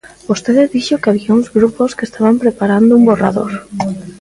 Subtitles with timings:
[0.29, 3.51] Vostede dixo que había uns grupos que estaban preparando un borrador.